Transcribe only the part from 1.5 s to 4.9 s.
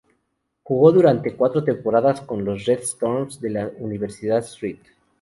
temporadas con los "Red Storm" de la Universidad St.